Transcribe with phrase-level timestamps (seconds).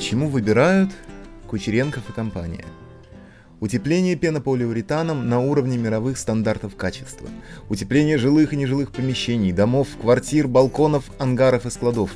[0.00, 0.88] Почему выбирают
[1.46, 2.64] Кучеренков и компания?
[3.60, 7.28] Утепление пенополиуретаном на уровне мировых стандартов качества.
[7.68, 12.12] Утепление жилых и нежилых помещений, домов, квартир, балконов, ангаров и складов.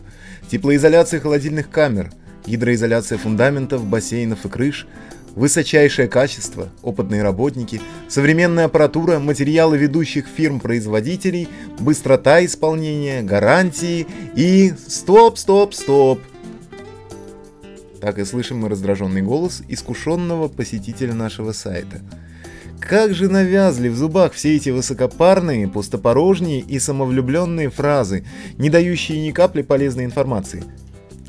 [0.51, 2.11] Теплоизоляция холодильных камер.
[2.47, 4.87] Гидроизоляция фундаментов, бассейнов и крыш.
[5.35, 14.73] Высочайшее качество, опытные работники, современная аппаратура, материалы ведущих фирм-производителей, быстрота исполнения, гарантии и...
[14.89, 16.21] Стоп, стоп, стоп!
[18.05, 22.03] Так и слышим мы раздраженный голос искушенного посетителя нашего сайта.
[22.79, 28.27] Как же навязли в зубах все эти высокопарные, пустопорожние и самовлюбленные фразы,
[28.59, 30.65] не дающие ни капли полезной информации.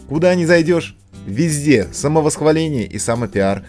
[0.09, 3.63] Куда ни зайдешь, везде самовосхваление и самопиар.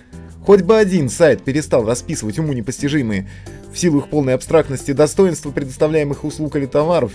[0.45, 3.31] Хоть бы один сайт перестал расписывать уму непостижимые,
[3.73, 7.13] в силу их полной абстрактности, достоинства предоставляемых услуг или товаров,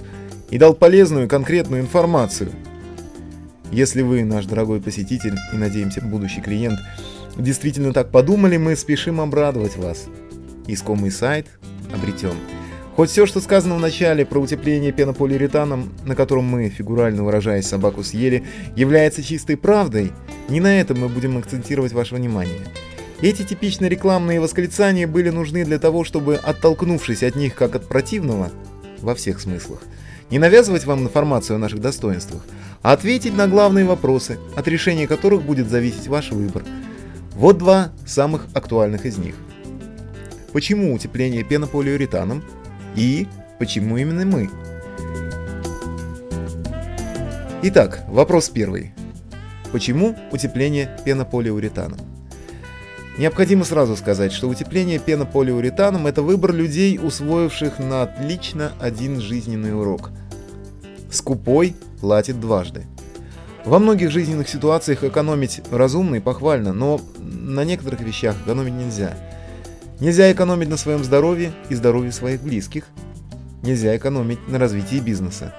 [0.52, 2.50] и дал полезную конкретную информацию–
[3.72, 6.80] если вы, наш дорогой посетитель и, надеемся, будущий клиент,
[7.38, 10.06] действительно так подумали, мы спешим обрадовать вас.
[10.68, 11.48] Искомый сайт
[11.94, 12.36] обретен.
[12.96, 18.04] Хоть все, что сказано в начале про утепление пенополиуретаном, на котором мы, фигурально выражаясь, собаку
[18.04, 18.44] съели,
[18.76, 20.12] является чистой правдой,
[20.50, 22.60] не на этом мы будем акцентировать ваше внимание.
[23.22, 28.52] Эти типично рекламные восклицания были нужны для того, чтобы, оттолкнувшись от них как от противного,
[29.00, 29.82] во всех смыслах,
[30.32, 32.42] не навязывать вам информацию о наших достоинствах,
[32.82, 36.64] а ответить на главные вопросы, от решения которых будет зависеть ваш выбор.
[37.36, 39.36] Вот два самых актуальных из них.
[40.54, 42.44] Почему утепление пенополиуретаном
[42.96, 43.28] и
[43.60, 44.50] почему именно мы?
[47.64, 48.94] Итак, вопрос первый.
[49.72, 52.00] Почему утепление пенополиуретаном?
[53.18, 60.12] Необходимо сразу сказать, что утепление пенополиуретаном– это выбор людей, усвоивших на отлично один жизненный урок.
[61.12, 62.86] Скупой платит дважды.
[63.66, 69.16] Во многих жизненных ситуациях экономить разумно и похвально, но на некоторых вещах экономить нельзя.
[70.00, 72.86] Нельзя экономить на своем здоровье и здоровье своих близких.
[73.62, 75.54] Нельзя экономить на развитии бизнеса.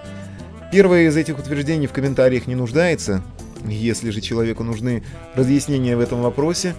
[0.73, 3.23] Первое из этих утверждений в комментариях не нуждается.
[3.65, 6.75] Если же человеку нужны разъяснения в этом вопросе,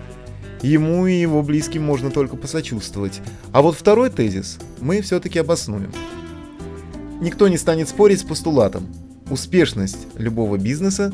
[0.61, 3.21] ему и его близким можно только посочувствовать.
[3.53, 5.93] А вот второй тезис мы все-таки обоснуем.
[7.23, 8.85] Никто не станет спорить с постулатом.
[9.31, 11.13] Успешность любого бизнеса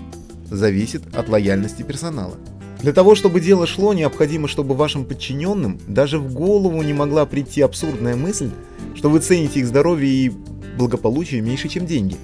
[0.50, 2.34] зависит от лояльности персонала.
[2.82, 7.62] Для того, чтобы дело шло, необходимо, чтобы вашим подчиненным даже в голову не могла прийти
[7.62, 8.50] абсурдная мысль,
[8.96, 10.32] что вы цените их здоровье и
[10.80, 12.16] благополучие меньше, чем деньги.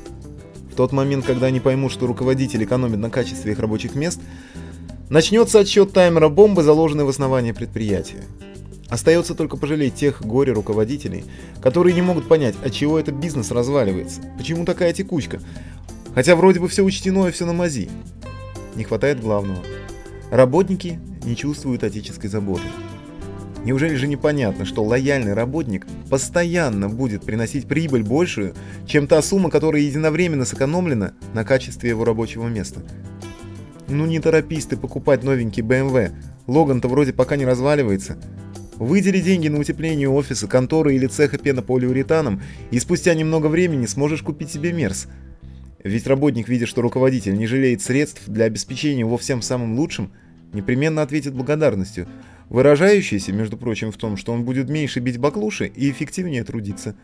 [0.72, 4.20] В тот момент, когда они поймут, что руководитель экономит на качестве их рабочих мест,
[5.12, 8.24] начнется отсчет таймера бомбы, заложенной в основании предприятия.
[8.90, 11.26] Остается только пожалеть тех горе-руководителей,
[11.62, 15.42] которые не могут понять, от чего этот бизнес разваливается, почему такая текучка,
[16.14, 17.90] хотя вроде бы все учтено и все на мази.
[18.76, 19.64] Не хватает главного.
[20.30, 22.66] Работники не чувствуют отеческой заботы.
[23.64, 28.54] Неужели же непонятно, что лояльный работник постоянно будет приносить прибыль большую,
[28.86, 32.84] чем та сумма, которая единовременно сэкономлена на качестве его рабочего места?
[33.88, 36.12] Ну не торопись ты покупать новенький BMW,
[36.48, 38.18] Логан-то вроде пока не разваливается,
[38.78, 42.42] Выдели деньги на утепление офиса, конторы или цеха пенополиуретаном,
[42.72, 45.08] и спустя немного времени сможешь купить себе Мерс.
[45.84, 50.12] Ведь работник, видя, что руководитель не жалеет средств для обеспечения его всем самым лучшим,
[50.52, 52.08] непременно ответит благодарностью,
[52.50, 56.96] выражающейся, между прочим, в том, что он будет меньше бить баклуши и эффективнее трудиться.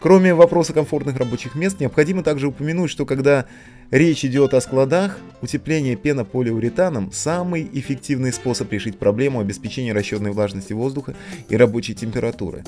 [0.00, 3.44] Кроме вопроса комфортных рабочих мест, необходимо также упомянуть, что когда
[3.90, 11.14] речь идет о складах, утепление пенополиуретаном– самый эффективный способ решить проблему обеспечения расчетной влажности воздуха
[11.50, 12.64] и рабочей температуры.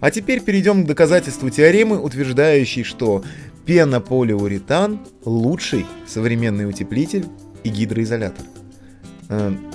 [0.00, 3.22] А теперь перейдем к доказательству теоремы, утверждающей, что
[3.66, 7.26] пенополиуретан– лучший современный утеплитель
[7.64, 8.46] и гидроизолятор.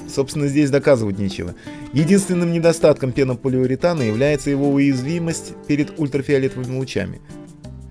[0.07, 1.55] Собственно, здесь доказывать нечего.
[1.93, 7.21] Единственным недостатком пенополиуретана является его уязвимость перед ультрафиолетовыми лучами.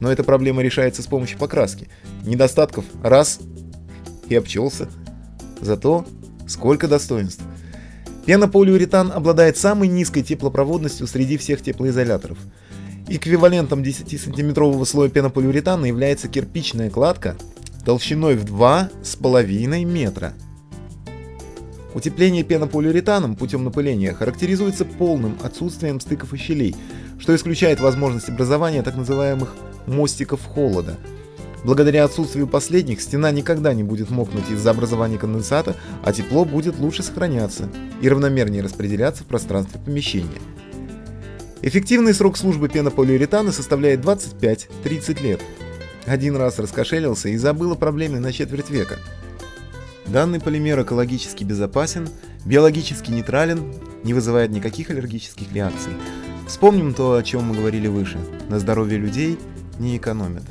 [0.00, 1.88] Но эта проблема решается с помощью покраски.
[2.24, 3.40] Недостатков раз
[4.28, 4.88] и обчелся.
[5.60, 6.06] Зато
[6.46, 7.42] сколько достоинств.
[8.26, 12.38] Пенополиуретан обладает самой низкой теплопроводностью среди всех теплоизоляторов.
[13.08, 17.36] Эквивалентом 10-сантиметрового слоя пенополиуретана является кирпичная кладка
[17.84, 20.32] толщиной в 2,5 метра–
[21.94, 26.74] Утепление пенополиуретаном путем напыления характеризуется полным отсутствием стыков и щелей,
[27.20, 29.54] что исключает возможность образования так называемых
[29.86, 30.96] мостиков холода.
[31.62, 37.04] Благодаря отсутствию последних стена никогда не будет мокнуть из-за образования конденсата, а тепло будет лучше
[37.04, 37.70] сохраняться
[38.02, 40.42] и равномернее распределяться в пространстве помещения.
[41.62, 45.40] Эффективный срок службы пенополиуретана составляет 25-30 лет.
[46.04, 48.98] Один раз раскошелился и забыл о проблеме на четверть века–
[50.06, 52.08] Данный полимер экологически безопасен,
[52.44, 53.74] биологически нейтрален,
[54.04, 55.92] не вызывает никаких аллергических реакций.
[56.46, 58.18] Вспомним то, о чем мы говорили выше.
[58.48, 59.38] На здоровье людей
[59.78, 60.44] не экономят.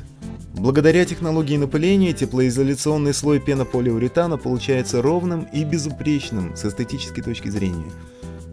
[0.54, 7.90] Благодаря технологии напыления теплоизоляционный слой пенополиуретана получается ровным и безупречным с эстетической точки зрения.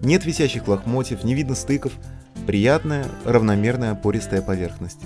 [0.03, 1.94] Нет висящих лохмотьев, не видно стыков,
[2.48, 5.00] приятная, равномерная пористая поверхность.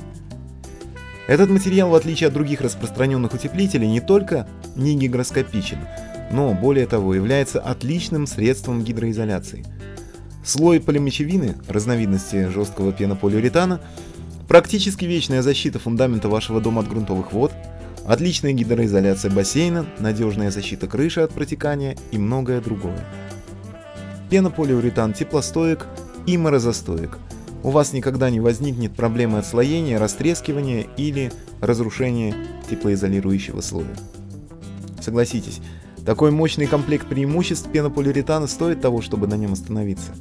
[1.28, 5.80] Этот материал, в отличие от других распространенных утеплителей, не только не гигроскопичен,
[6.32, 9.66] но, более того, является отличным средством гидроизоляции.
[10.44, 13.82] Слой полимочевины, разновидности жесткого пенополиуретана,
[14.48, 17.52] практически вечная защита фундамента вашего дома от грунтовых вод,
[18.06, 23.04] отличная гидроизоляция бассейна, надежная защита крыши от протекания и многое другое.
[24.30, 25.88] Пенополиуретан теплостоек
[26.28, 27.18] и морозостоек–
[27.66, 31.32] у вас никогда не возникнет проблемы отслоения, растрескивания или
[31.62, 32.36] разрушения
[32.70, 33.88] теплоизолирующего слоя.
[35.02, 35.62] Согласитесь,
[36.06, 40.12] такой мощный комплект преимуществ пенополиуретана стоит того, чтобы на нем остановиться.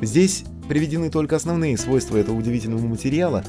[0.00, 3.42] Здесь приведены только основные свойства этого удивительного материала.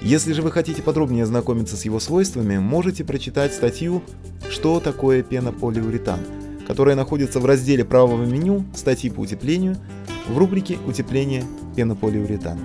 [0.00, 4.02] Если же вы хотите подробнее ознакомиться с его свойствами, можете прочитать статью
[4.50, 6.18] «Что такое пенополиуретан»,
[6.66, 9.76] которая находится в разделе правого меню «Статьи по утеплению»
[10.26, 12.58] в рубрике «Утепление пенополиуретан».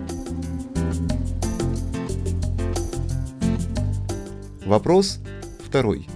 [4.66, 5.20] Вопрос
[5.66, 6.08] второй.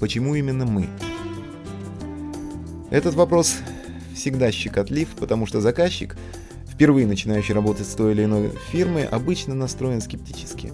[0.00, 0.86] Почему именно мы?
[2.90, 3.56] Этот вопрос
[4.14, 6.16] всегда щекотлив, потому что заказчик,
[6.68, 10.72] впервые начинающий работать с той или иной фирмой, обычно настроен скептически.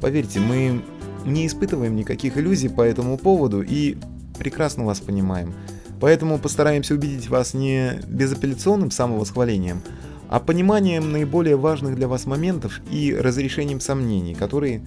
[0.00, 0.82] Поверьте, мы
[1.24, 3.96] не испытываем никаких иллюзий по этому поводу и
[4.38, 5.54] прекрасно вас понимаем–
[6.00, 9.82] Поэтому постараемся убедить вас не безапелляционным самовосхвалением,
[10.28, 14.86] а пониманием наиболее важных для вас моментов и разрешением сомнений, которые,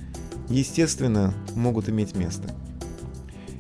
[0.50, 2.54] естественно, могут иметь место.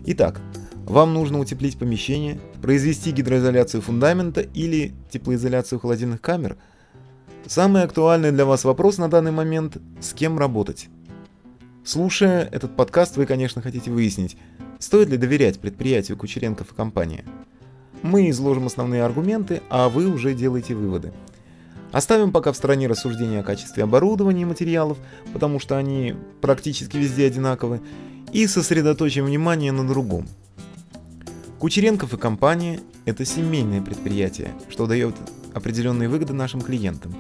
[0.06, 0.42] Итак,
[0.86, 6.58] вам нужно утеплить помещение, произвести гидроизоляцию фундамента или теплоизоляцию холодильных камер.
[7.46, 10.90] Самый актуальный для вас вопрос на данный момент– с кем работать?
[11.86, 14.38] Слушая этот подкаст, вы, конечно, хотите выяснить,
[14.80, 17.24] стоит ли доверять предприятию Кучеренков и компания.
[18.02, 21.14] Мы изложим основные аргументы, а вы уже делаете выводы.
[21.92, 24.98] Оставим пока в стороне рассуждения о качестве оборудования и материалов,
[25.34, 27.82] потому что они практически везде одинаковы,
[28.32, 30.28] и сосредоточим внимание на другом.
[31.58, 35.16] Кучеренков и компания– это семейное предприятие, что дает
[35.54, 37.16] определенные выгоды нашим клиентам.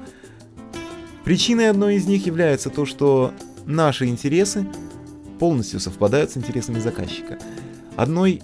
[1.24, 3.33] Причиной одной из них является то, что
[3.65, 4.68] наши интересы
[5.39, 7.39] полностью совпадают с интересами заказчика.
[7.95, 8.42] Одной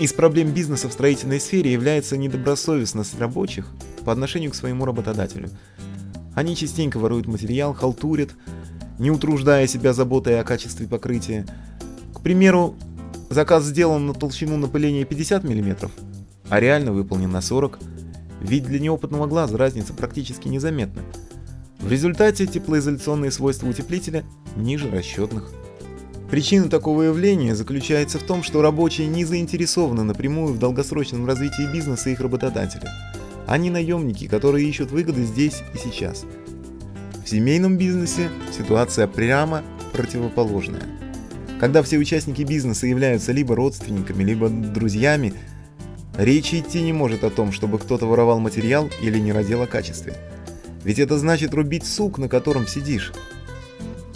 [0.00, 3.68] из проблем бизнеса в строительной сфере является недобросовестность рабочих
[4.06, 5.50] по отношению к своему работодателю.
[6.34, 8.30] Они частенько воруют материал, халтурят,
[8.98, 11.44] не утруждая себя заботой о качестве покрытия.
[12.14, 12.76] К примеру,
[13.28, 15.90] заказ сделан на толщину напыления 50 мм,
[16.48, 17.78] а реально выполнен на 40
[18.40, 21.02] ведь для неопытного глаза разница практически незаметна.
[21.80, 24.24] В результате теплоизоляционные свойства утеплителя
[24.56, 25.50] ниже расчетных.
[26.30, 32.10] Причина такого явления заключается в том, что рабочие не заинтересованы напрямую в долгосрочном развитии бизнеса
[32.10, 32.92] их работодателя.
[33.46, 36.24] Они наемники, которые ищут выгоды здесь и сейчас.
[37.24, 39.62] В семейном бизнесе ситуация прямо
[39.92, 40.82] противоположная.
[41.60, 45.32] Когда все участники бизнеса являются либо родственниками, либо друзьями,
[46.18, 50.14] речи идти не может о том, чтобы кто-то воровал материал или не родил о качестве.
[50.84, 53.12] Ведь это значит рубить сук, на котором сидишь.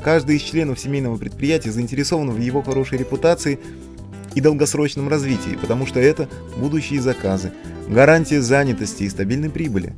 [0.02, 3.58] Каждый из членов семейного предприятия заинтересован в его хорошей репутации
[4.34, 7.52] и долгосрочном развитии, потому что это будущие заказы,
[7.88, 9.94] гарантия занятости и стабильной прибыли.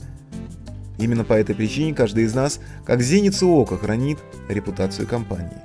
[0.99, 5.57] Именно по этой причине каждый из нас, как зеницу ока, хранит репутацию компании.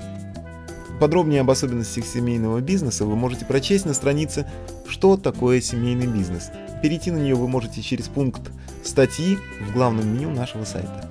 [0.99, 4.49] Подробнее об особенностях семейного бизнеса вы можете прочесть на странице
[4.87, 6.49] «Что такое семейный бизнес?».
[6.81, 8.41] Перейти на нее вы можете через пункт
[8.83, 11.07] «Статьи» в главном меню нашего сайта.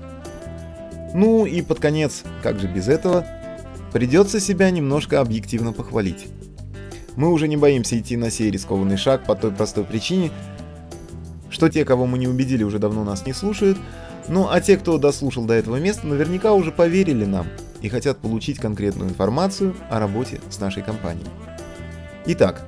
[1.13, 3.25] Ну и под конец, как же без этого,
[3.93, 6.27] придется себя немножко объективно похвалить.
[7.17, 10.31] Мы уже не боимся идти на сей рискованный шаг по той простой причине,
[11.49, 13.79] что те, кого мы не убедили, уже давно нас не слушают,
[14.29, 17.47] ну а те, кто дослушал до этого места, наверняка уже поверили нам
[17.81, 21.25] и хотят получить конкретную информацию о работе с нашей компанией.
[22.27, 22.63] Итак,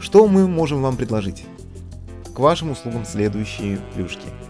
[0.00, 1.44] что мы можем вам предложить?
[2.34, 4.28] К вашим услугам следующие плюшки–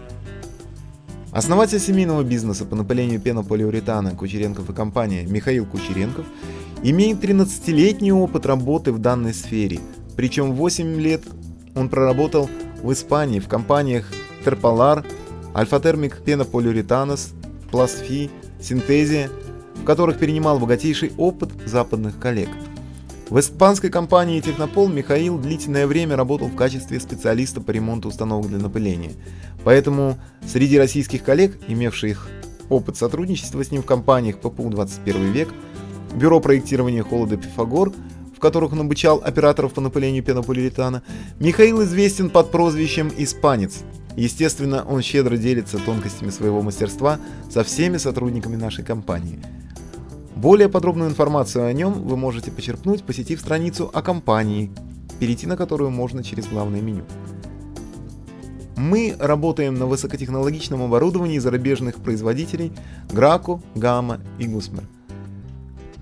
[1.35, 6.25] Основатель семейного бизнеса по напылению пенополиуретана Кучеренков и компания Михаил Кучеренков
[6.83, 9.79] имеет 13-летний опыт работы в данной сфере,
[10.15, 11.23] причем 8 лет
[11.75, 12.49] он проработал
[12.81, 14.11] в Испании в компаниях
[14.43, 15.05] Терполар,
[15.55, 17.33] Альфатермик Пенополиуретанос,
[17.71, 18.29] Пластфи,
[18.61, 19.29] Синтезия,
[19.75, 22.49] в которых перенимал богатейший опыт западных коллег.
[23.29, 28.59] В испанской компании «Технопол» Михаил длительное время работал в качестве специалиста по ремонту установок для
[28.59, 29.13] напыления.
[29.63, 32.29] Поэтому среди российских коллег, имевших
[32.69, 35.49] опыт сотрудничества с ним в компаниях ППУ 21 век,
[36.15, 37.91] Бюро проектирования холода «Пифагор»,
[38.35, 41.03] в которых он обучал операторов по напылению пенополиуретана,
[41.39, 43.83] Михаил известен под прозвищем «Испанец».
[44.15, 47.19] Естественно, он щедро делится тонкостями своего мастерства
[47.49, 49.39] со всеми сотрудниками нашей компании–
[50.35, 54.69] более подробную информацию о нем вы можете почерпнуть, посетив страницу о компании,
[55.17, 57.05] перейти на которую можно через главное меню.
[58.75, 62.73] Мы работаем на высокотехнологичном оборудовании зарубежных производителей
[63.07, 64.83] Graco, Gamma и Gusmer.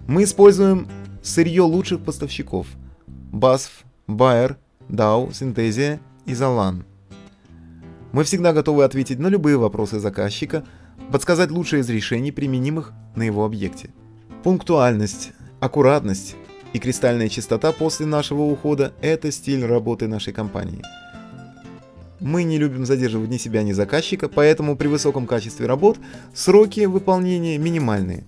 [0.08, 0.88] Мы используем
[1.22, 2.68] сырье лучших поставщиков
[3.32, 3.70] BASF,
[4.08, 4.58] Bayer,
[4.90, 6.84] Dow, Synthesia и Zalan.
[8.12, 10.66] Мы всегда готовы ответить на любые вопросы заказчика,
[11.10, 13.92] подсказать лучшие из решений, применимых на его объекте.
[14.44, 15.32] Пунктуальность,
[15.62, 16.36] аккуратность
[16.74, 20.82] и кристальная чистота после нашего ухода– это стиль работы нашей компании.
[22.20, 25.98] Мы не любим задерживать ни себя, ни заказчика, поэтому при высоком качестве работ
[26.34, 28.26] сроки выполнения минимальные.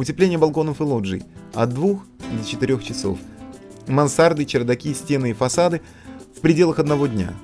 [0.00, 3.18] Утепление балконов и лоджий от 2 до 4 часов.
[3.86, 5.82] Мансарды, чердаки, стены и фасады
[6.34, 7.34] в пределах одного дня.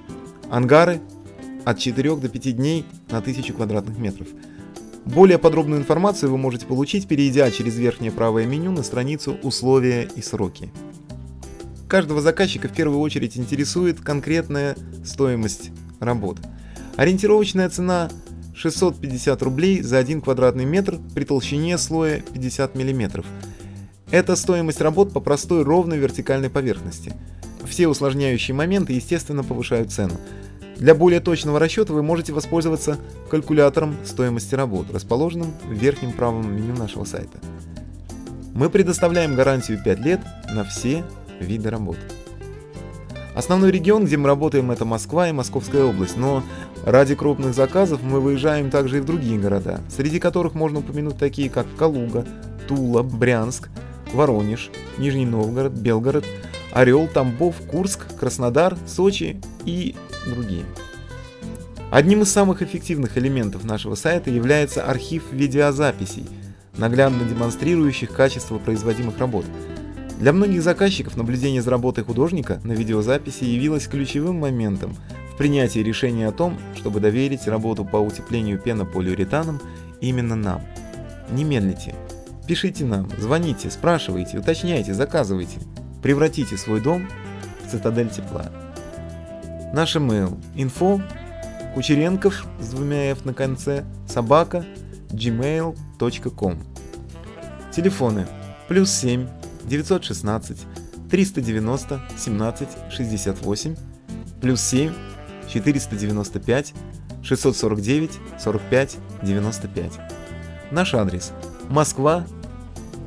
[0.49, 1.03] Ангары
[1.67, 4.29] от 4 до 5 дней на 1000 квадратных метров–
[5.05, 10.23] более подробную информацию вы можете получить, перейдя через верхнее правое меню на страницу «Условия и
[10.23, 10.71] сроки».
[11.89, 15.71] Каждого заказчика в первую очередь интересует конкретная стоимость
[16.01, 16.39] работ.
[16.97, 18.11] Ориентировочная цена
[18.57, 23.25] 650 рублей за 1 квадратный метр при толщине слоя 50 мм.
[24.11, 27.13] Это стоимость работ по простой ровной вертикальной поверхности.
[27.67, 30.15] Все усложняющие моменты, естественно, повышают цену.
[30.77, 32.99] Для более точного расчета вы можете воспользоваться
[33.31, 37.39] калькулятором стоимости работ, расположенным в верхнем правом меню нашего сайта.
[38.55, 40.21] Мы предоставляем гарантию 5 лет
[40.51, 41.05] на все
[41.41, 41.99] виды работ.
[43.37, 46.43] Основной регион, где мы работаем, это Москва и Московская область, но
[46.87, 51.51] ради крупных заказов мы выезжаем также и в другие города, среди которых можно упомянуть такие,
[51.51, 52.25] как Калуга,
[52.67, 53.69] Тула, Брянск,
[54.15, 56.25] Воронеж, Нижний Новгород, Белгород,
[56.73, 60.65] Орел, Тамбов, Курск, Краснодар, Сочи и другие.
[61.91, 66.27] Одним из самых эффективных элементов нашего сайта является архив видеозаписей,
[66.79, 69.45] наглядно демонстрирующих качество производимых работ.
[70.19, 74.97] Для многих заказчиков наблюдение за работой художника на видеозаписи явилось ключевым моментом
[75.33, 79.61] в принятии решения о том, чтобы доверить работу по утеплению пенополиуретаном
[80.01, 80.63] именно нам.
[81.31, 81.95] Не медлите.
[82.47, 85.59] Пишите нам, звоните, спрашивайте, уточняйте, заказывайте.
[86.03, 87.07] Превратите свой дом
[87.67, 88.47] в цитадель тепла.
[89.75, 91.03] Наш email info
[91.75, 94.65] кучеренков с двумя f на конце собака
[95.11, 96.59] gmail.com
[97.75, 98.27] Телефоны
[98.69, 99.27] плюс 7
[99.69, 100.67] 916
[101.11, 103.77] 390 17 68
[104.41, 104.93] плюс 7
[105.49, 106.75] 495
[107.23, 109.93] 649 45 95
[110.71, 111.33] Наш адрес
[111.69, 112.27] Москва,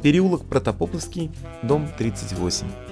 [0.01, 1.31] переулок Протопоповский,
[1.63, 2.88] дом 38